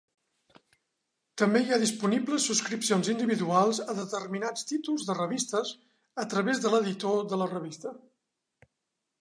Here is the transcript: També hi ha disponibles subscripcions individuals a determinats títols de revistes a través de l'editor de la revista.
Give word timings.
També 1.41 1.59
hi 1.65 1.73
ha 1.75 1.77
disponibles 1.83 2.47
subscripcions 2.51 3.11
individuals 3.15 3.81
a 3.85 3.97
determinats 3.99 4.65
títols 4.71 5.07
de 5.11 5.19
revistes 5.21 5.75
a 6.25 6.27
través 6.33 6.63
de 6.65 6.73
l'editor 6.77 7.25
de 7.35 7.41
la 7.43 7.51
revista. 7.57 7.97